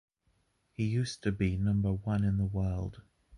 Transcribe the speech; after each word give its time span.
He 0.71 0.85
used 0.85 1.21
to 1.21 1.31
be 1.31 1.57
number 1.57 1.93
one 1.93 2.23
in 2.23 2.37
the 2.37 2.45
world. 2.47 3.03